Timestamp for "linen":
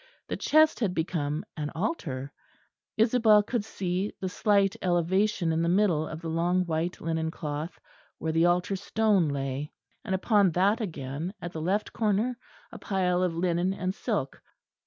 6.99-7.29, 13.35-13.75